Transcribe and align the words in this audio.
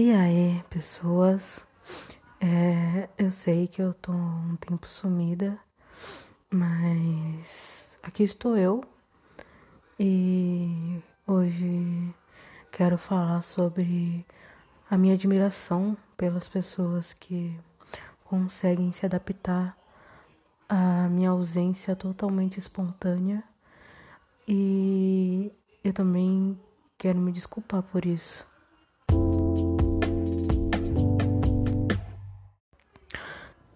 E 0.00 0.12
aí, 0.12 0.62
pessoas? 0.70 1.66
É, 2.40 3.08
eu 3.18 3.32
sei 3.32 3.66
que 3.66 3.82
eu 3.82 3.92
tô 3.92 4.12
um 4.12 4.54
tempo 4.54 4.86
sumida, 4.86 5.58
mas 6.48 7.98
aqui 8.00 8.22
estou 8.22 8.56
eu 8.56 8.84
e 9.98 11.02
hoje 11.26 12.14
quero 12.70 12.96
falar 12.96 13.42
sobre 13.42 14.24
a 14.88 14.96
minha 14.96 15.14
admiração 15.14 15.96
pelas 16.16 16.48
pessoas 16.48 17.12
que 17.12 17.58
conseguem 18.22 18.92
se 18.92 19.04
adaptar 19.04 19.76
à 20.68 21.08
minha 21.08 21.30
ausência 21.30 21.96
totalmente 21.96 22.60
espontânea 22.60 23.42
e 24.46 25.50
eu 25.82 25.92
também 25.92 26.56
quero 26.96 27.18
me 27.18 27.32
desculpar 27.32 27.82
por 27.82 28.06
isso. 28.06 28.46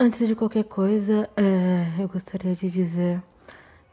Antes 0.05 0.27
de 0.27 0.35
qualquer 0.35 0.65
coisa, 0.65 1.31
é, 1.37 2.03
eu 2.03 2.09
gostaria 2.09 2.57
de 2.57 2.69
dizer 2.69 3.23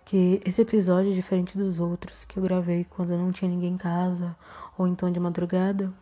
que 0.03 0.41
esse 0.43 0.59
episódio 0.59 1.11
é 1.11 1.13
diferente 1.13 1.55
dos 1.55 1.79
outros 1.79 2.25
que 2.25 2.37
eu 2.37 2.41
gravei 2.41 2.83
quando 2.83 3.15
não 3.15 3.31
tinha 3.31 3.47
ninguém 3.47 3.73
em 3.73 3.77
casa 3.77 4.35
ou 4.75 4.87
então 4.87 5.11
de 5.11 5.19
madrugada. 5.19 5.93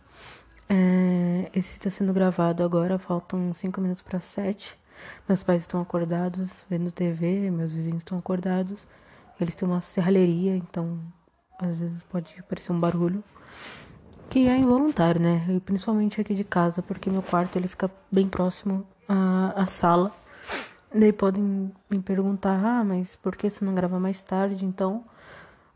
É, 0.70 1.52
esse 1.54 1.74
está 1.74 1.90
sendo 1.90 2.14
gravado 2.14 2.64
agora, 2.64 2.98
faltam 2.98 3.54
5 3.54 3.82
minutos 3.82 4.02
para 4.02 4.18
7. 4.18 4.80
Meus 5.28 5.44
pais 5.44 5.64
estão 5.64 5.82
acordados, 5.82 6.66
vendo 6.70 6.90
TV, 6.90 7.52
meus 7.52 7.74
vizinhos 7.74 7.98
estão 7.98 8.18
acordados. 8.18 8.88
Eles 9.42 9.56
têm 9.56 9.68
uma 9.68 9.82
serralheria, 9.82 10.56
então 10.56 10.98
às 11.60 11.76
vezes 11.76 12.02
pode 12.04 12.42
parecer 12.44 12.72
um 12.72 12.80
barulho. 12.80 13.22
Que 14.30 14.48
é 14.48 14.56
involuntário, 14.56 15.20
né? 15.20 15.46
E 15.50 15.60
principalmente 15.60 16.22
aqui 16.22 16.34
de 16.34 16.46
casa, 16.46 16.82
porque 16.82 17.10
meu 17.10 17.22
quarto 17.22 17.58
ele 17.58 17.68
fica 17.68 17.92
bem 18.10 18.30
próximo 18.30 18.88
a, 19.08 19.53
a 19.55 19.66
sala. 19.66 20.11
Daí 20.94 21.11
podem 21.13 21.72
me 21.89 22.00
perguntar, 22.00 22.63
ah, 22.63 22.83
mas 22.83 23.16
por 23.16 23.36
que 23.36 23.50
você 23.50 23.63
não 23.63 23.75
grava 23.75 24.00
mais 24.00 24.22
tarde 24.22 24.66
então? 24.66 25.03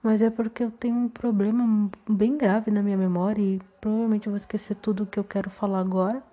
Mas 0.01 0.21
é 0.21 0.29
porque 0.29 0.63
eu 0.63 0.71
tenho 0.71 0.95
um 0.95 1.09
problema 1.09 1.89
bem 2.09 2.37
grave 2.37 2.71
na 2.71 2.81
minha 2.81 2.97
memória 2.97 3.41
e 3.41 3.61
provavelmente 3.79 4.27
eu 4.27 4.31
vou 4.31 4.37
esquecer 4.37 4.75
tudo 4.75 5.05
que 5.05 5.19
eu 5.19 5.23
quero 5.23 5.49
falar 5.49 5.79
agora. 5.79 6.23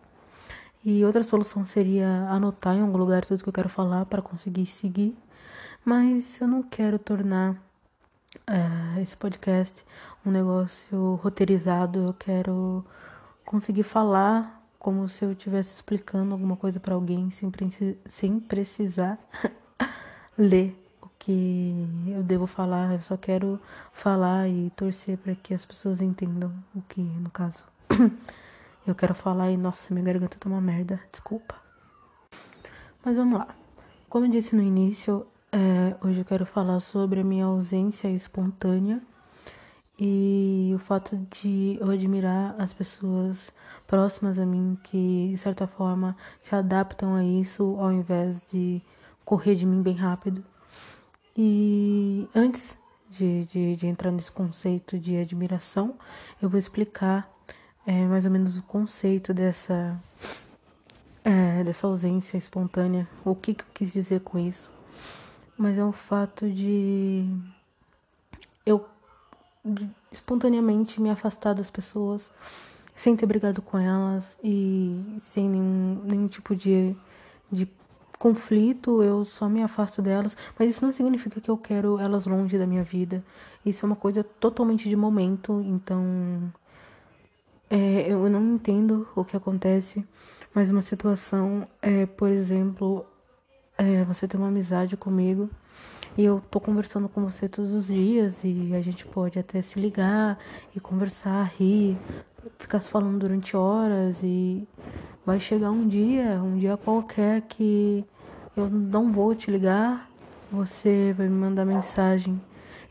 E 0.85 1.05
outra 1.05 1.23
solução 1.23 1.65
seria 1.65 2.09
anotar 2.31 2.77
em 2.77 2.81
algum 2.81 2.97
lugar 2.97 3.25
tudo 3.25 3.43
que 3.43 3.49
eu 3.49 3.53
quero 3.53 3.69
falar 3.69 4.07
para 4.07 4.23
conseguir 4.23 4.65
seguir. 4.67 5.17
Mas 5.85 6.41
eu 6.41 6.49
não 6.49 6.63
quero 6.63 6.99
tornar 6.99 7.53
uh, 7.53 9.01
esse 9.01 9.17
podcast 9.17 9.85
um 10.25 10.31
negócio 10.31 11.17
roteirizado. 11.17 11.99
Eu 12.01 12.15
quero 12.15 12.85
conseguir 13.45 13.83
falar 13.83 14.58
como 14.79 15.09
se 15.09 15.25
eu 15.25 15.33
estivesse 15.33 15.75
explicando 15.75 16.33
alguma 16.33 16.57
coisa 16.57 16.79
para 16.79 16.95
alguém 16.95 17.31
sem, 17.31 17.51
sem 18.07 18.39
precisar 18.39 19.19
ler 20.39 20.77
o 21.03 21.09
que 21.19 21.87
eu 22.09 22.23
devo 22.23 22.47
falar. 22.47 22.93
Eu 22.93 23.01
só 23.01 23.17
quero 23.17 23.61
falar 23.93 24.49
e 24.49 24.71
torcer 24.71 25.19
para 25.19 25.35
que 25.35 25.53
as 25.53 25.65
pessoas 25.65 26.01
entendam 26.01 26.53
o 26.75 26.83
que, 26.83 27.01
no 27.01 27.31
caso, 27.31 27.65
eu 28.87 28.95
quero 28.95 29.15
falar 29.15 29.51
e 29.51 29.57
nossa, 29.57 29.93
minha 29.93 30.05
garganta 30.05 30.39
tá 30.39 30.49
uma 30.49 30.61
merda, 30.61 31.01
desculpa. 31.11 31.57
Mas 33.05 33.17
vamos 33.17 33.39
lá. 33.39 33.49
Como 34.09 34.27
eu 34.27 34.31
disse 34.31 34.55
no 34.55 34.63
início, 34.63 35.27
é, 35.51 35.97
hoje 36.07 36.21
eu 36.21 36.25
quero 36.25 36.47
falar 36.47 36.81
sobre 36.81 37.21
a 37.21 37.25
minha 37.25 37.47
ausência 37.47 38.09
espontânea 38.09 39.03
e 39.99 40.71
o 40.75 40.79
fato 40.79 41.17
de 41.31 41.77
eu 41.81 41.91
admirar 41.91 42.55
as 42.57 42.73
pessoas 42.73 43.53
próximas 43.87 44.39
a 44.39 44.47
mim 44.47 44.79
que, 44.83 45.29
de 45.31 45.37
certa 45.37 45.67
forma, 45.67 46.17
se 46.41 46.55
adaptam 46.55 47.17
a 47.17 47.25
isso 47.25 47.77
ao 47.81 47.93
invés 47.93 48.41
de 48.51 48.81
correr 49.25 49.57
de 49.57 49.67
mim 49.67 49.83
bem 49.83 49.95
rápido. 49.95 50.45
E 51.37 52.29
antes 52.35 52.79
de, 53.11 53.45
de, 53.47 53.77
de 53.77 53.87
entrar 53.89 54.13
nesse 54.13 54.31
conceito 54.31 54.99
de 54.99 55.17
admiração, 55.17 55.97
eu 56.41 56.49
vou 56.49 56.61
explicar 56.61 57.29
é, 57.85 58.07
mais 58.07 58.25
ou 58.25 58.31
menos 58.31 58.57
o 58.57 58.63
conceito 58.63 59.35
dessa, 59.35 60.01
é, 61.25 61.65
dessa 61.65 61.89
ausência 61.89 62.37
espontânea, 62.37 63.09
o 63.25 63.35
que, 63.35 63.55
que 63.55 63.63
eu 63.63 63.69
quis 63.75 63.93
dizer 63.93 64.21
com 64.21 64.39
isso. 64.39 64.73
Mas 65.57 65.77
é 65.77 65.85
o 65.85 65.91
fato 65.91 66.49
de 66.49 67.27
eu 68.65 68.87
espontaneamente 70.11 71.01
me 71.01 71.11
afastar 71.11 71.55
das 71.55 71.71
pessoas 71.71 72.31
sem 72.95 73.15
ter 73.15 73.27
brigado 73.27 73.63
com 73.63 73.79
elas 73.79 74.37
e 74.43 75.17
sem 75.21 75.49
nenhum, 75.49 76.03
nenhum 76.05 76.27
tipo 76.27 76.57
de, 76.57 76.97
de 77.51 77.69
conflito, 78.19 79.03
eu 79.03 79.25
só 79.25 79.49
me 79.49 79.63
afasto 79.63 80.03
delas, 80.03 80.37
mas 80.59 80.71
isso 80.71 80.85
não 80.85 80.93
significa 80.93 81.41
que 81.41 81.49
eu 81.49 81.57
quero 81.57 81.99
elas 81.99 82.27
longe 82.27 82.59
da 82.59 82.67
minha 82.67 82.83
vida. 82.83 83.25
Isso 83.65 83.85
é 83.85 83.87
uma 83.87 83.97
coisa 83.97 84.25
totalmente 84.25 84.89
de 84.89 84.97
momento, 84.97 85.63
então 85.65 86.53
é, 87.71 88.13
eu 88.13 88.29
não 88.29 88.55
entendo 88.55 89.07
o 89.15 89.25
que 89.25 89.37
acontece, 89.37 90.05
mas 90.53 90.71
uma 90.71 90.83
situação 90.83 91.69
é, 91.81 92.07
por 92.07 92.31
exemplo, 92.31 93.07
é, 93.77 94.05
você 94.05 94.27
ter 94.27 94.37
uma 94.37 94.49
amizade 94.49 94.97
comigo 94.97 95.49
e 96.17 96.25
eu 96.25 96.43
tô 96.51 96.61
conversando 96.61 97.09
com 97.09 97.23
você 97.23 97.49
todos 97.49 97.73
os 97.73 97.87
dias 97.87 98.43
e 98.45 98.75
a 98.75 98.81
gente 98.81 99.07
pode 99.07 99.39
até 99.39 99.61
se 99.63 99.79
ligar 99.79 100.39
e 100.75 100.81
conversar, 100.81 101.45
rir, 101.59 101.97
ficar 102.59 102.81
se 102.81 102.91
falando 102.91 103.19
durante 103.19 103.57
horas 103.57 104.23
e 104.23 104.67
vai 105.25 105.39
chegar 105.39 105.71
um 105.71 105.87
dia, 105.87 106.41
um 106.43 106.59
dia 106.59 106.77
qualquer 106.77 107.43
que 107.43 108.05
eu 108.57 108.69
não 108.69 109.13
vou 109.13 109.35
te 109.35 109.51
ligar, 109.51 110.11
você 110.51 111.15
vai 111.17 111.29
me 111.29 111.35
mandar 111.35 111.65
mensagem 111.65 112.41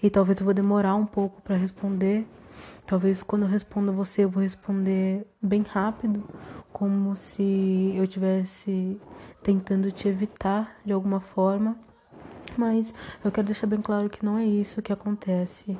e 0.01 0.09
talvez 0.09 0.39
eu 0.39 0.45
vou 0.45 0.53
demorar 0.53 0.95
um 0.95 1.05
pouco 1.05 1.41
para 1.41 1.55
responder. 1.55 2.27
Talvez 2.85 3.23
quando 3.23 3.43
eu 3.43 3.49
respondo 3.49 3.91
você, 3.91 4.23
eu 4.23 4.29
vou 4.29 4.41
responder 4.41 5.25
bem 5.41 5.63
rápido, 5.63 6.23
como 6.71 7.15
se 7.15 7.93
eu 7.95 8.03
estivesse 8.03 8.99
tentando 9.43 9.91
te 9.91 10.07
evitar 10.07 10.77
de 10.85 10.93
alguma 10.93 11.19
forma. 11.19 11.77
Mas 12.55 12.93
eu 13.23 13.31
quero 13.31 13.47
deixar 13.47 13.67
bem 13.67 13.81
claro 13.81 14.09
que 14.09 14.23
não 14.23 14.37
é 14.37 14.45
isso 14.45 14.81
que 14.81 14.93
acontece. 14.93 15.77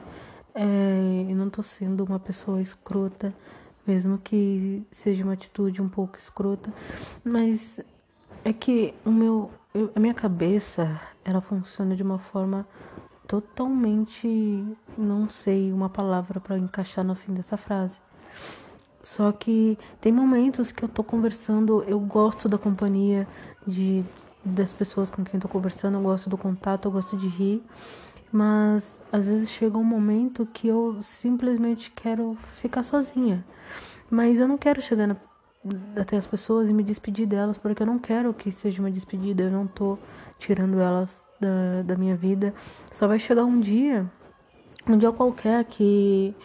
É, 0.53 1.25
eu 1.29 1.35
não 1.35 1.50
tô 1.50 1.61
sendo 1.61 2.03
uma 2.03 2.19
pessoa 2.19 2.61
escrota, 2.61 3.33
mesmo 3.85 4.17
que 4.17 4.83
seja 4.89 5.23
uma 5.23 5.33
atitude 5.33 5.81
um 5.81 5.88
pouco 5.88 6.17
escrota, 6.17 6.73
mas 7.23 7.79
é 8.44 8.51
que 8.51 8.94
o 9.05 9.11
meu, 9.11 9.51
eu, 9.73 9.91
a 9.95 10.00
minha 10.00 10.13
cabeça, 10.13 11.00
ela 11.23 11.41
funciona 11.41 11.95
de 11.95 12.01
uma 12.01 12.17
forma 12.17 12.67
totalmente, 13.28 14.66
não 14.97 15.28
sei 15.28 15.72
uma 15.72 15.89
palavra 15.89 16.39
para 16.39 16.57
encaixar 16.57 17.05
no 17.05 17.13
fim 17.13 17.34
dessa 17.34 17.57
frase. 17.57 17.99
Só 19.01 19.31
que 19.31 19.78
tem 20.01 20.11
momentos 20.11 20.72
que 20.72 20.84
eu 20.84 20.89
tô 20.89 21.03
conversando, 21.03 21.84
eu 21.84 21.99
gosto 21.99 22.49
da 22.49 22.57
companhia 22.57 23.28
de 23.66 24.03
das 24.47 24.74
pessoas 24.74 25.12
com 25.12 25.24
quem 25.24 25.40
tô 25.40 25.47
conversando, 25.47 25.97
eu 25.97 26.02
gosto 26.02 26.30
do 26.30 26.38
contato, 26.38 26.88
eu 26.88 26.91
gosto 26.91 27.16
de 27.18 27.28
rir, 27.28 27.63
mas 28.31 29.02
às 29.12 29.28
vezes 29.28 29.50
chega 29.50 29.78
um 29.78 29.84
momento 29.84 30.46
que 30.46 30.68
eu 30.68 30.97
simplesmente 31.02 31.91
quero 31.91 32.38
ficar 32.46 32.84
sozinha. 32.84 33.46
Mas 34.09 34.40
eu 34.40 34.47
não 34.47 34.58
quero 34.58 34.81
chegar 34.81 35.08
na, 35.08 35.18
até 36.00 36.18
as 36.18 36.28
pessoas 36.28 36.69
e 36.69 36.74
me 36.74 36.84
despedir 36.84 37.25
delas, 37.25 37.58
porque 37.58 37.84
eu 37.84 37.88
não 37.88 38.00
quero 38.00 38.34
que 38.34 38.52
seja 38.52 38.81
uma 38.81 38.91
despedida, 38.91 39.44
eu 39.44 39.52
não 39.52 39.68
tô 39.68 39.97
tirando 40.40 40.79
elas 40.79 41.24
da, 41.40 41.84
da 41.84 41.96
minha 41.96 42.16
vida. 42.16 42.53
Só 42.91 43.08
vai 43.08 43.19
chegar 43.19 43.44
um 43.46 43.59
dia, 43.59 44.09
um 44.88 44.97
dia 44.97 45.12
qualquer, 45.12 45.64
que 45.66 46.35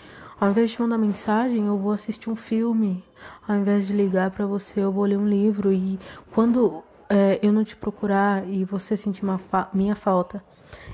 ao 0.41 0.51
invés 0.51 0.73
de 0.73 0.81
mandar 0.81 0.99
mensagem, 0.99 1.67
eu 1.67 1.79
vou 1.79 1.93
assistir 1.93 2.29
um 2.29 2.35
filme. 2.35 3.05
Ao 3.47 3.55
invés 3.55 3.87
de 3.87 3.93
ligar 3.93 4.31
para 4.33 4.45
você, 4.45 4.81
eu 4.81 4.91
vou 4.91 5.05
ler 5.05 5.17
um 5.17 5.29
livro. 5.29 5.73
E 5.73 6.01
quando 6.33 6.83
é, 7.13 7.39
eu 7.43 7.53
não 7.53 7.63
te 7.63 7.77
procurar 7.77 8.49
e 8.49 8.65
você 8.65 8.97
sentir 8.97 9.23
fa 9.51 9.69
minha 9.75 9.95
falta 9.95 10.43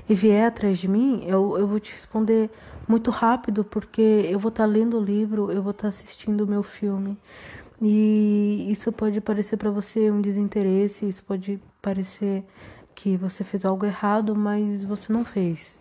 e 0.09 0.13
vier 0.13 0.47
atrás 0.47 0.77
de 0.77 0.87
mim, 0.89 1.23
eu, 1.25 1.57
eu 1.57 1.65
vou 1.65 1.79
te 1.79 1.93
responder 1.93 2.49
muito 2.85 3.09
rápido, 3.09 3.63
porque 3.63 4.01
eu 4.29 4.37
vou 4.37 4.49
estar 4.49 4.65
tá 4.65 4.69
lendo 4.69 4.97
o 4.97 5.01
livro, 5.01 5.49
eu 5.49 5.63
vou 5.63 5.71
estar 5.71 5.83
tá 5.83 5.87
assistindo 5.87 6.41
o 6.41 6.47
meu 6.47 6.61
filme. 6.61 7.17
E 7.81 8.67
isso 8.69 8.91
pode 8.91 9.21
parecer 9.21 9.55
para 9.55 9.71
você 9.71 10.11
um 10.11 10.19
desinteresse, 10.19 11.07
isso 11.07 11.23
pode 11.23 11.61
parecer 11.81 12.43
que 12.93 13.15
você 13.15 13.41
fez 13.45 13.63
algo 13.63 13.85
errado, 13.85 14.35
mas 14.35 14.83
você 14.83 15.13
não 15.13 15.23
fez, 15.23 15.79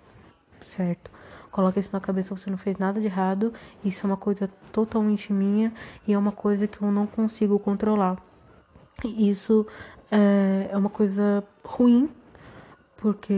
certo? 0.62 1.10
Coloca 1.50 1.80
isso 1.80 1.90
na 1.92 1.98
cabeça, 1.98 2.36
você 2.36 2.48
não 2.48 2.58
fez 2.58 2.76
nada 2.76 3.00
de 3.00 3.06
errado, 3.06 3.52
isso 3.84 4.06
é 4.06 4.08
uma 4.08 4.16
coisa 4.16 4.48
totalmente 4.70 5.32
minha 5.32 5.72
e 6.06 6.12
é 6.12 6.18
uma 6.18 6.30
coisa 6.30 6.68
que 6.68 6.80
eu 6.80 6.92
não 6.92 7.08
consigo 7.08 7.58
controlar. 7.58 8.22
Isso 9.04 9.66
é, 10.10 10.68
é 10.70 10.76
uma 10.76 10.90
coisa 10.90 11.44
ruim, 11.64 12.08
porque 12.96 13.34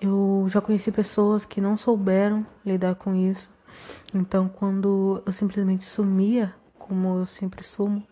eu 0.00 0.46
já 0.48 0.60
conheci 0.60 0.90
pessoas 0.92 1.44
que 1.44 1.60
não 1.60 1.76
souberam 1.76 2.46
lidar 2.64 2.94
com 2.94 3.14
isso. 3.14 3.50
Então, 4.14 4.48
quando 4.48 5.22
eu 5.26 5.32
simplesmente 5.32 5.84
sumia 5.84 6.54
como 6.88 7.18
eu 7.18 7.26
sempre 7.26 7.62
sumo. 7.62 8.02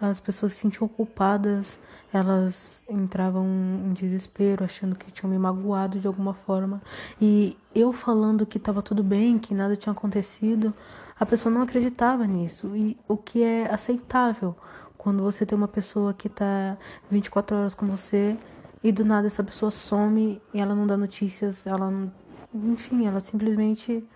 As 0.00 0.18
pessoas 0.18 0.52
se 0.52 0.60
sentiam 0.60 0.88
culpadas, 0.88 1.78
elas 2.12 2.84
entravam 2.88 3.46
em 3.46 3.92
desespero, 3.92 4.64
achando 4.64 4.96
que 4.96 5.12
tinham 5.12 5.30
me 5.30 5.38
magoado 5.38 6.00
de 6.00 6.06
alguma 6.06 6.34
forma. 6.34 6.82
E 7.20 7.56
eu 7.74 7.92
falando 7.92 8.44
que 8.44 8.58
estava 8.58 8.82
tudo 8.82 9.04
bem, 9.04 9.38
que 9.38 9.54
nada 9.54 9.76
tinha 9.76 9.92
acontecido, 9.92 10.74
a 11.18 11.24
pessoa 11.24 11.54
não 11.54 11.62
acreditava 11.62 12.26
nisso. 12.26 12.74
E 12.74 12.98
o 13.06 13.16
que 13.16 13.42
é 13.42 13.72
aceitável 13.72 14.56
quando 15.00 15.22
você 15.22 15.46
tem 15.46 15.56
uma 15.56 15.66
pessoa 15.66 16.12
que 16.12 16.26
está 16.26 16.76
24 17.10 17.56
horas 17.56 17.74
com 17.74 17.86
você 17.86 18.36
e 18.84 18.92
do 18.92 19.02
nada 19.02 19.26
essa 19.26 19.42
pessoa 19.42 19.70
some 19.70 20.42
e 20.52 20.60
ela 20.60 20.74
não 20.74 20.86
dá 20.86 20.94
notícias, 20.94 21.66
ela 21.66 21.90
não, 21.90 22.12
enfim, 22.54 23.06
ela 23.06 23.18
simplesmente 23.18 24.06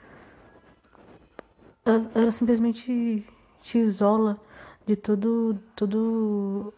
ela, 1.86 2.10
ela 2.14 2.30
simplesmente 2.30 3.26
te 3.62 3.78
isola 3.78 4.38
de 4.86 4.94
todo 4.94 5.58
todo 5.74 6.74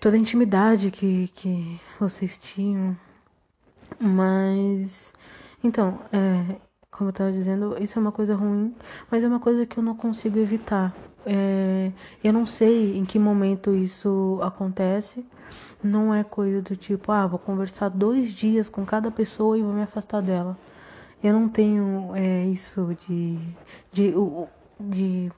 toda 0.00 0.16
a 0.16 0.18
intimidade 0.18 0.90
que 0.90 1.28
que 1.28 1.80
vocês 2.00 2.38
tinham. 2.38 2.96
Mas 4.00 5.12
então, 5.62 6.00
é, 6.12 6.56
como 6.90 7.10
eu 7.10 7.12
estava 7.12 7.30
dizendo, 7.30 7.80
isso 7.80 7.98
é 7.98 8.02
uma 8.02 8.12
coisa 8.12 8.34
ruim, 8.34 8.74
mas 9.08 9.22
é 9.22 9.28
uma 9.28 9.40
coisa 9.40 9.64
que 9.64 9.78
eu 9.78 9.82
não 9.82 9.94
consigo 9.94 10.40
evitar. 10.40 10.92
É, 11.26 11.92
eu 12.22 12.32
não 12.32 12.46
sei 12.46 12.96
em 12.96 13.04
que 13.04 13.18
momento 13.18 13.74
isso 13.74 14.38
acontece. 14.42 15.24
Não 15.82 16.14
é 16.14 16.22
coisa 16.22 16.62
do 16.62 16.76
tipo, 16.76 17.10
ah, 17.12 17.26
vou 17.26 17.38
conversar 17.38 17.88
dois 17.88 18.32
dias 18.32 18.68
com 18.68 18.84
cada 18.84 19.10
pessoa 19.10 19.58
e 19.58 19.62
vou 19.62 19.72
me 19.72 19.82
afastar 19.82 20.20
dela. 20.22 20.56
Eu 21.22 21.32
não 21.34 21.48
tenho 21.48 22.12
é, 22.14 22.44
isso 22.46 22.96
de, 23.06 23.38
de, 23.92 24.14
de. 24.78 25.32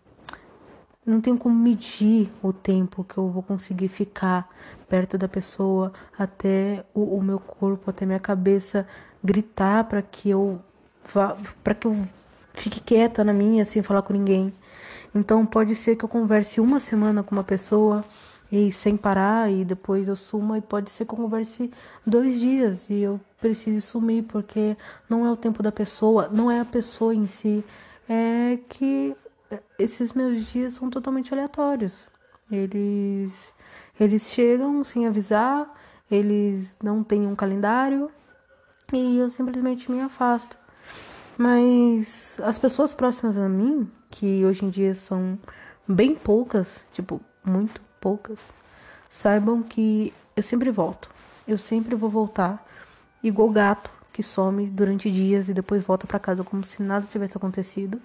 Não 1.04 1.20
tenho 1.20 1.36
como 1.36 1.56
medir 1.56 2.30
o 2.42 2.52
tempo 2.52 3.02
que 3.02 3.18
eu 3.18 3.28
vou 3.28 3.42
conseguir 3.42 3.88
ficar 3.88 4.48
perto 4.88 5.18
da 5.18 5.26
pessoa 5.26 5.92
até 6.16 6.84
o, 6.94 7.16
o 7.16 7.22
meu 7.22 7.40
corpo, 7.40 7.90
até 7.90 8.06
minha 8.06 8.20
cabeça 8.20 8.86
gritar 9.24 9.84
para 9.84 10.02
que 10.02 10.30
eu 10.30 10.60
para 11.64 11.74
que 11.74 11.86
eu 11.86 11.96
fique 12.52 12.80
quieta 12.80 13.24
na 13.24 13.32
minha 13.32 13.64
sem 13.64 13.82
falar 13.82 14.02
com 14.02 14.12
ninguém. 14.12 14.54
Então 15.14 15.44
pode 15.44 15.74
ser 15.74 15.96
que 15.96 16.04
eu 16.04 16.08
converse 16.08 16.60
uma 16.60 16.80
semana 16.80 17.22
com 17.22 17.34
uma 17.34 17.44
pessoa 17.44 18.04
e 18.50 18.70
sem 18.70 18.96
parar 18.96 19.50
e 19.50 19.64
depois 19.64 20.08
eu 20.08 20.16
suma 20.16 20.58
e 20.58 20.60
pode 20.60 20.90
ser 20.90 21.04
que 21.06 21.12
eu 21.12 21.16
converse 21.16 21.70
dois 22.06 22.40
dias 22.40 22.88
e 22.90 23.00
eu 23.00 23.20
precise 23.40 23.80
sumir 23.80 24.24
porque 24.24 24.76
não 25.08 25.26
é 25.26 25.30
o 25.30 25.36
tempo 25.36 25.62
da 25.62 25.72
pessoa, 25.72 26.28
não 26.28 26.50
é 26.50 26.60
a 26.60 26.64
pessoa 26.64 27.14
em 27.14 27.26
si, 27.26 27.64
é 28.08 28.58
que 28.68 29.16
esses 29.78 30.12
meus 30.12 30.46
dias 30.46 30.74
são 30.74 30.90
totalmente 30.90 31.32
aleatórios. 31.32 32.08
Eles 32.50 33.54
eles 33.98 34.22
chegam 34.24 34.82
sem 34.84 35.06
avisar, 35.06 35.72
eles 36.10 36.76
não 36.82 37.02
têm 37.02 37.26
um 37.26 37.34
calendário 37.34 38.10
e 38.92 39.18
eu 39.18 39.28
simplesmente 39.28 39.90
me 39.90 40.00
afasto. 40.00 40.58
Mas 41.38 42.38
as 42.42 42.58
pessoas 42.58 42.92
próximas 42.92 43.36
a 43.38 43.48
mim, 43.48 43.90
que 44.12 44.44
hoje 44.44 44.64
em 44.64 44.70
dia 44.70 44.94
são 44.94 45.38
bem 45.88 46.14
poucas, 46.14 46.84
tipo, 46.92 47.20
muito 47.42 47.80
poucas, 47.98 48.40
saibam 49.08 49.62
que 49.62 50.12
eu 50.36 50.42
sempre 50.42 50.70
volto. 50.70 51.10
Eu 51.48 51.58
sempre 51.58 51.96
vou 51.96 52.08
voltar, 52.08 52.64
igual 53.22 53.50
gato 53.50 53.90
que 54.12 54.22
some 54.22 54.66
durante 54.66 55.10
dias 55.10 55.48
e 55.48 55.54
depois 55.54 55.82
volta 55.82 56.06
para 56.06 56.18
casa 56.18 56.44
como 56.44 56.62
se 56.62 56.82
nada 56.82 57.06
tivesse 57.06 57.36
acontecido. 57.36 58.00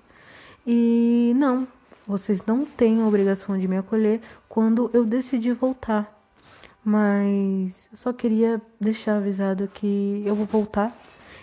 E 0.65 1.33
não, 1.36 1.68
vocês 2.07 2.45
não 2.45 2.65
têm 2.65 3.01
a 3.01 3.06
obrigação 3.06 3.57
de 3.57 3.68
me 3.68 3.77
acolher 3.77 4.21
quando 4.48 4.89
eu 4.94 5.06
decidi 5.06 5.51
voltar. 5.51 6.13
Mas 6.83 7.89
só 7.92 8.13
queria 8.13 8.62
deixar 8.80 9.18
avisado 9.18 9.68
que 9.68 10.24
eu 10.25 10.33
vou 10.33 10.45
voltar 10.45 10.98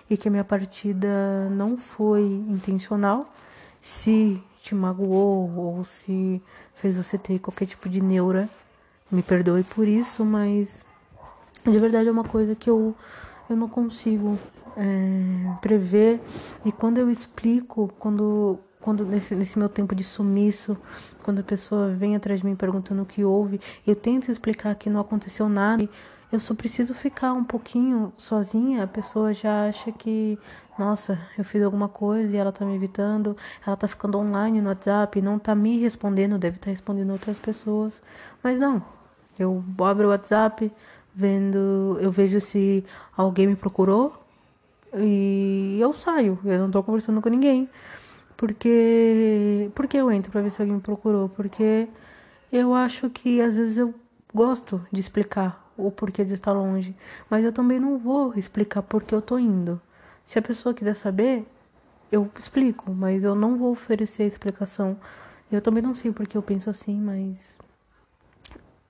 e 0.08 0.16
que 0.16 0.26
a 0.26 0.30
minha 0.30 0.44
partida 0.44 1.50
não 1.50 1.76
foi 1.76 2.22
intencional. 2.22 3.30
Se 3.78 4.42
te 4.64 4.74
magoou 4.74 5.54
ou 5.54 5.84
se 5.84 6.42
fez 6.74 6.96
você 6.96 7.18
ter 7.18 7.38
qualquer 7.38 7.66
tipo 7.66 7.86
de 7.86 8.00
neura, 8.00 8.48
me 9.10 9.22
perdoe 9.22 9.62
por 9.62 9.86
isso, 9.86 10.24
mas 10.24 10.86
de 11.62 11.78
verdade 11.78 12.08
é 12.08 12.12
uma 12.12 12.24
coisa 12.24 12.54
que 12.54 12.70
eu, 12.70 12.96
eu 13.48 13.56
não 13.56 13.68
consigo 13.68 14.38
é, 14.74 15.56
prever. 15.60 16.18
E 16.64 16.72
quando 16.72 16.96
eu 16.96 17.10
explico, 17.10 17.92
quando, 17.98 18.58
quando 18.80 19.04
nesse, 19.04 19.36
nesse 19.36 19.58
meu 19.58 19.68
tempo 19.68 19.94
de 19.94 20.02
sumiço, 20.02 20.78
quando 21.22 21.40
a 21.40 21.44
pessoa 21.44 21.90
vem 21.90 22.16
atrás 22.16 22.40
de 22.40 22.46
mim 22.46 22.56
perguntando 22.56 23.02
o 23.02 23.06
que 23.06 23.22
houve, 23.22 23.60
eu 23.86 23.94
tento 23.94 24.30
explicar 24.30 24.74
que 24.76 24.88
não 24.88 25.00
aconteceu 25.00 25.46
nada 25.46 25.86
eu 26.34 26.40
só 26.40 26.52
preciso 26.52 26.92
ficar 26.94 27.32
um 27.32 27.44
pouquinho 27.44 28.12
sozinha, 28.16 28.82
a 28.82 28.86
pessoa 28.88 29.32
já 29.32 29.68
acha 29.68 29.92
que, 29.92 30.36
nossa, 30.76 31.16
eu 31.38 31.44
fiz 31.44 31.62
alguma 31.62 31.88
coisa 31.88 32.34
e 32.34 32.38
ela 32.38 32.50
tá 32.50 32.64
me 32.64 32.74
evitando, 32.74 33.36
ela 33.64 33.76
tá 33.76 33.86
ficando 33.86 34.18
online 34.18 34.60
no 34.60 34.68
WhatsApp, 34.68 35.22
não 35.22 35.38
tá 35.38 35.54
me 35.54 35.78
respondendo, 35.78 36.36
deve 36.36 36.56
estar 36.56 36.66
tá 36.66 36.70
respondendo 36.72 37.12
outras 37.12 37.38
pessoas. 37.38 38.02
Mas 38.42 38.58
não, 38.58 38.82
eu 39.38 39.62
abro 39.78 40.08
o 40.08 40.10
WhatsApp, 40.10 40.72
vendo, 41.14 41.98
eu 42.00 42.10
vejo 42.10 42.40
se 42.40 42.84
alguém 43.16 43.46
me 43.46 43.56
procurou 43.56 44.20
e 44.92 45.78
eu 45.80 45.92
saio, 45.92 46.38
eu 46.44 46.58
não 46.58 46.70
tô 46.70 46.82
conversando 46.82 47.22
com 47.22 47.28
ninguém. 47.28 47.68
Porque 48.36 49.70
porque 49.74 49.96
eu 49.96 50.10
entro 50.10 50.32
para 50.32 50.42
ver 50.42 50.50
se 50.50 50.60
alguém 50.60 50.76
me 50.76 50.82
procurou, 50.82 51.28
porque 51.28 51.88
eu 52.52 52.74
acho 52.74 53.08
que 53.08 53.40
às 53.40 53.54
vezes 53.54 53.78
eu 53.78 53.94
gosto 54.34 54.84
de 54.90 55.00
explicar 55.00 55.63
o 55.76 55.90
porquê 55.90 56.24
de 56.24 56.34
estar 56.34 56.52
longe, 56.52 56.94
mas 57.28 57.44
eu 57.44 57.52
também 57.52 57.80
não 57.80 57.98
vou 57.98 58.34
explicar 58.34 58.82
por 58.82 59.02
que 59.02 59.14
eu 59.14 59.22
tô 59.22 59.38
indo. 59.38 59.80
Se 60.22 60.38
a 60.38 60.42
pessoa 60.42 60.74
quiser 60.74 60.94
saber, 60.94 61.46
eu 62.10 62.30
explico, 62.38 62.92
mas 62.92 63.24
eu 63.24 63.34
não 63.34 63.56
vou 63.58 63.72
oferecer 63.72 64.22
a 64.22 64.26
explicação. 64.26 64.96
Eu 65.50 65.60
também 65.60 65.82
não 65.82 65.94
sei 65.94 66.12
porque 66.12 66.36
eu 66.36 66.42
penso 66.42 66.70
assim, 66.70 66.98
mas 67.00 67.58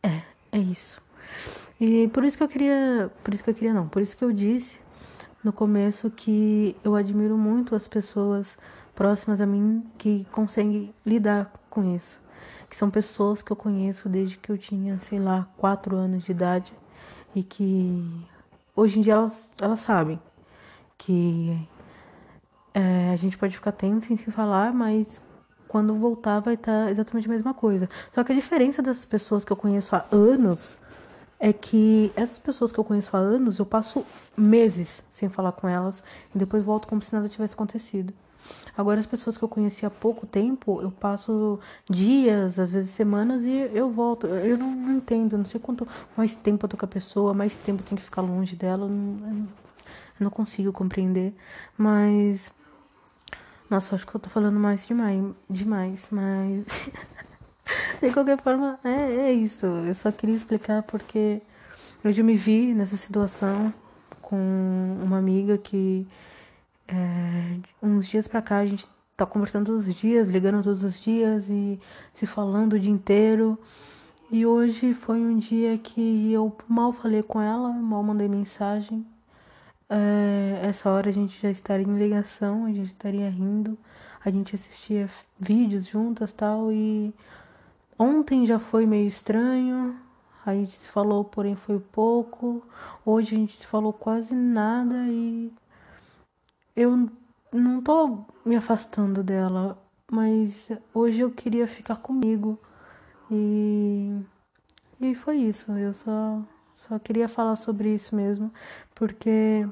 é, 0.03 0.23
é 0.53 0.59
isso. 0.59 1.03
E 1.81 2.09
por 2.09 2.25
isso 2.25 2.37
que 2.37 2.43
eu 2.43 2.49
queria, 2.49 3.11
por 3.23 3.35
isso 3.35 3.43
que 3.43 3.51
eu 3.51 3.55
queria 3.55 3.75
não, 3.75 3.89
por 3.89 4.01
isso 4.01 4.17
que 4.17 4.25
eu 4.25 4.33
disse 4.33 4.79
no 5.43 5.53
começo 5.53 6.11
que 6.11 6.77
eu 6.85 6.95
admiro 6.95 7.37
muito 7.37 7.75
as 7.75 7.89
pessoas 7.89 8.57
próximas 8.95 9.41
a 9.41 9.47
mim 9.47 9.85
que 9.99 10.27
conseguem 10.31 10.95
lidar 11.05 11.53
com 11.69 11.95
isso 11.95 12.24
que 12.75 12.79
são 12.79 12.91
pessoas 12.91 13.41
que 13.41 13.53
eu 13.53 13.57
conheço 13.57 14.09
desde 14.09 14.37
que 14.37 14.51
eu 14.51 14.59
tinha, 14.59 14.99
sei 14.99 15.21
lá, 15.21 15.49
quatro 15.57 15.95
anos 15.95 16.25
de 16.25 16.33
idade 16.33 16.75
e 17.33 17.45
que 17.45 18.05
hoje 18.75 18.99
em 18.99 19.03
dia 19.03 19.13
elas, 19.13 19.49
elas 19.61 19.79
sabem 19.79 20.21
que 20.99 21.69
é, 22.75 23.13
a 23.13 23.17
gente 23.17 23.39
pode 23.39 23.55
ficar 23.55 23.71
tempo 23.71 24.01
sem 24.01 24.17
se 24.17 24.29
falar, 24.33 24.73
mas 24.73 25.21
quando 25.69 25.95
voltar 25.95 26.41
vai 26.41 26.55
estar 26.55 26.87
tá 26.87 26.91
exatamente 26.91 27.29
a 27.29 27.31
mesma 27.31 27.55
coisa. 27.55 27.89
Só 28.11 28.25
que 28.25 28.33
a 28.33 28.35
diferença 28.35 28.83
dessas 28.83 29.05
pessoas 29.05 29.45
que 29.45 29.53
eu 29.53 29.57
conheço 29.57 29.95
há 29.95 30.05
anos 30.11 30.77
é 31.39 31.53
que 31.53 32.11
essas 32.17 32.41
pessoas 32.41 32.73
que 32.73 32.81
eu 32.81 32.85
conheço 32.85 33.17
há 33.17 33.21
anos, 33.21 33.61
eu 33.61 33.67
passo 33.67 34.05
meses 34.37 35.05
sem 35.13 35.29
falar 35.29 35.53
com 35.53 35.69
elas 35.69 36.03
e 36.35 36.39
depois 36.39 36.65
volto 36.65 36.89
como 36.89 37.01
se 37.01 37.15
nada 37.15 37.29
tivesse 37.29 37.55
acontecido. 37.55 38.13
Agora, 38.77 38.99
as 38.99 39.07
pessoas 39.07 39.39
que 39.39 39.45
eu 39.45 39.49
conheci 39.49 39.87
há 39.87 39.91
pouco 39.91 40.27
tempo, 40.27 40.81
eu 40.83 40.91
passo 40.91 41.61
dias, 41.89 42.59
às 42.59 42.71
vezes 42.71 42.91
semanas, 42.91 43.45
e 43.45 43.71
eu 43.73 43.91
volto. 43.91 44.27
Eu 44.27 44.59
não, 44.59 44.71
não 44.75 44.97
entendo, 44.97 45.39
não 45.39 45.45
sei 45.45 45.61
quanto 45.61 45.87
mais 46.17 46.35
tempo 46.35 46.65
eu 46.65 46.69
tô 46.69 46.77
com 46.77 46.85
a 46.85 46.89
pessoa, 46.89 47.33
mais 47.33 47.55
tempo 47.55 47.83
eu 47.83 47.87
tenho 47.87 47.99
que 47.99 48.05
ficar 48.05 48.23
longe 48.23 48.57
dela. 48.57 48.87
Eu 48.87 48.91
não, 48.91 49.49
eu 50.21 50.25
não 50.25 50.31
consigo 50.31 50.73
compreender. 50.73 51.35
Mas. 51.79 52.53
Nossa, 53.71 53.95
acho 53.95 54.07
que 54.07 54.15
eu 54.15 54.21
tô 54.21 54.29
falando 54.29 54.59
mais 54.59 54.87
demais, 54.87 55.25
demais 55.49 56.09
mas. 56.11 56.91
de 58.03 58.11
qualquer 58.13 58.41
forma, 58.41 58.79
é, 58.85 59.29
é 59.29 59.33
isso. 59.33 59.67
Eu 59.67 59.95
só 59.95 60.11
queria 60.13 60.35
explicar 60.35 60.83
porque 60.83 61.41
hoje 62.05 62.21
eu 62.21 62.25
me 62.25 62.37
vi 62.37 62.75
nessa 62.75 62.97
situação 62.97 63.73
com 64.21 64.99
uma 65.03 65.19
amiga 65.19 65.57
que 65.59 66.07
é, 66.89 67.59
uns 67.83 68.07
dias 68.07 68.29
pra 68.29 68.43
cá 68.43 68.59
a 68.59 68.67
gente 68.67 68.87
tá 69.17 69.25
conversando 69.25 69.67
todos 69.67 69.87
os 69.87 69.95
dias, 69.95 70.29
ligando 70.29 70.63
todos 70.63 70.83
os 70.83 71.01
dias 71.01 71.49
e 71.49 71.81
se 72.13 72.27
falando 72.27 72.75
o 72.75 72.81
dia 72.81 72.93
inteiro. 72.93 73.59
E 74.31 74.45
hoje 74.45 74.95
foi 74.95 75.21
um 75.21 75.37
dia 75.39 75.79
que 75.79 76.33
eu 76.33 76.57
mal 76.69 76.93
falei 76.93 77.23
com 77.23 77.41
ela, 77.41 77.69
mal 77.71 78.03
mandei 78.03 78.29
mensagem. 78.29 79.07
É, 79.89 80.61
essa 80.65 80.91
hora 80.91 81.09
a 81.11 81.13
gente 81.13 81.41
já 81.41 81.51
estaria 81.51 81.87
em 81.87 81.99
ligação, 81.99 82.65
a 82.65 82.73
gente 82.73 82.87
estaria 82.87 83.29
rindo, 83.31 83.79
a 84.25 84.31
gente 84.31 84.55
assistia 84.55 85.09
vídeos 85.39 85.87
juntas 85.87 86.33
tal. 86.33 86.73
E 86.73 87.15
ontem 87.99 88.45
já 88.47 88.59
foi 88.59 88.87
meio 88.87 89.07
estranho, 89.07 89.95
a 90.45 90.53
gente 90.55 90.73
se 90.73 90.89
falou, 90.89 91.25
porém 91.25 91.55
foi 91.55 91.79
pouco. 91.79 92.63
Hoje 93.05 93.37
a 93.37 93.39
gente 93.39 93.57
se 93.57 93.67
falou 93.67 93.93
quase 93.93 94.35
nada 94.35 95.07
e 95.09 95.53
eu 96.77 97.09
não 97.53 97.81
tô 97.81 98.25
me 98.45 98.57
afastando 98.57 99.23
dela, 99.23 99.79
mas 100.11 100.71
hoje 100.93 101.21
eu 101.21 101.31
queria 101.31 101.67
ficar 101.67 101.97
comigo. 101.97 102.59
E, 103.31 104.17
e 105.01 105.15
foi 105.15 105.37
isso. 105.37 105.73
Eu 105.73 105.95
só, 105.95 106.43
só 106.73 106.99
queria 106.99 107.29
falar 107.29 107.57
sobre 107.57 107.93
isso 107.95 108.15
mesmo, 108.17 108.53
porque 108.95 109.67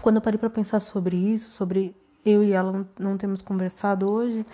quando 0.00 0.16
eu 0.16 0.22
parei 0.22 0.38
para 0.38 0.50
pensar 0.50 0.80
sobre 0.80 1.16
isso, 1.16 1.50
sobre 1.50 1.94
eu 2.24 2.42
e 2.42 2.52
ela 2.52 2.86
não, 2.98 3.16
temos 3.18 3.42
conversado 3.42 4.10
hoje, 4.10 4.46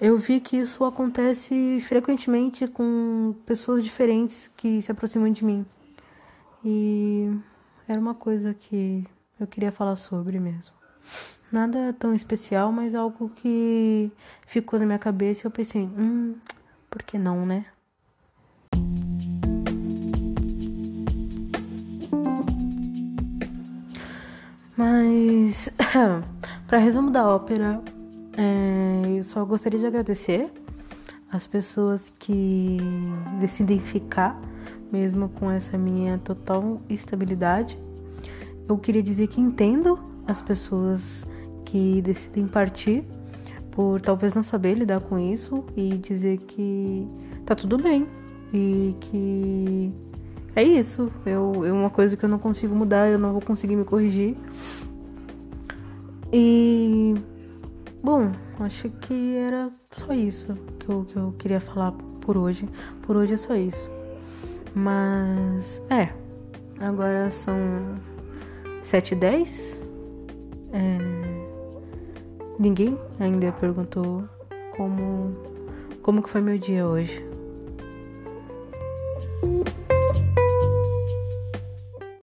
eu 0.00 0.16
vi 0.16 0.40
que 0.40 0.56
isso 0.56 0.84
acontece 0.84 1.78
frequentemente 1.82 2.66
com 2.66 3.34
pessoas 3.44 3.84
diferentes 3.84 4.48
que 4.56 4.80
se 4.80 4.90
aproximam 4.90 5.30
de 5.30 5.44
mim. 5.44 5.66
E 6.64 7.30
era 7.86 8.00
uma 8.00 8.14
coisa 8.14 8.54
que 8.54 9.06
eu 9.38 9.46
queria 9.46 9.72
falar 9.72 9.96
sobre 9.96 10.38
mesmo. 10.38 10.79
Nada 11.52 11.92
tão 11.98 12.14
especial, 12.14 12.70
mas 12.70 12.94
algo 12.94 13.28
que 13.34 14.10
ficou 14.46 14.78
na 14.78 14.86
minha 14.86 14.98
cabeça 14.98 15.44
e 15.44 15.46
eu 15.46 15.50
pensei, 15.50 15.82
hum, 15.82 16.36
por 16.88 17.02
que 17.02 17.18
não, 17.18 17.44
né? 17.44 17.64
Mas, 24.76 25.68
para 26.66 26.78
resumo 26.78 27.10
da 27.10 27.28
ópera, 27.28 27.82
é, 28.38 29.18
eu 29.18 29.22
só 29.22 29.44
gostaria 29.44 29.78
de 29.78 29.86
agradecer 29.86 30.50
as 31.32 31.46
pessoas 31.46 32.12
que 32.18 32.78
decidem 33.38 33.78
ficar, 33.78 34.40
mesmo 34.90 35.28
com 35.28 35.50
essa 35.50 35.76
minha 35.76 36.16
total 36.18 36.80
estabilidade. 36.88 37.78
Eu 38.68 38.78
queria 38.78 39.02
dizer 39.02 39.26
que 39.26 39.40
entendo 39.40 40.09
as 40.30 40.40
pessoas 40.40 41.24
que 41.64 42.00
decidem 42.02 42.46
partir 42.46 43.04
por 43.70 44.00
talvez 44.00 44.34
não 44.34 44.42
saber 44.42 44.74
lidar 44.74 45.00
com 45.00 45.18
isso 45.18 45.64
e 45.76 45.96
dizer 45.96 46.38
que 46.38 47.06
tá 47.46 47.54
tudo 47.54 47.78
bem 47.78 48.06
e 48.52 48.94
que 49.00 49.92
é 50.54 50.62
isso. 50.62 51.10
Eu, 51.24 51.64
é 51.64 51.72
uma 51.72 51.90
coisa 51.90 52.16
que 52.16 52.24
eu 52.24 52.28
não 52.28 52.38
consigo 52.38 52.74
mudar, 52.74 53.08
eu 53.08 53.18
não 53.18 53.32
vou 53.32 53.40
conseguir 53.40 53.76
me 53.76 53.84
corrigir. 53.84 54.36
E 56.32 57.14
bom, 58.02 58.32
acho 58.60 58.88
que 58.88 59.36
era 59.36 59.70
só 59.90 60.12
isso 60.12 60.56
que 60.78 60.88
eu, 60.88 61.04
que 61.04 61.16
eu 61.16 61.34
queria 61.38 61.60
falar 61.60 61.92
por 62.20 62.36
hoje. 62.36 62.68
Por 63.02 63.16
hoje 63.16 63.34
é 63.34 63.36
só 63.36 63.54
isso. 63.54 63.90
Mas 64.74 65.80
é, 65.90 66.12
agora 66.80 67.30
são 67.30 67.56
7h10. 68.82 69.89
É, 70.72 70.98
ninguém 72.58 72.98
ainda 73.18 73.52
perguntou 73.52 74.24
como, 74.76 75.36
como 76.02 76.22
que 76.22 76.30
foi 76.30 76.40
meu 76.40 76.58
dia 76.58 76.86
hoje. 76.86 77.29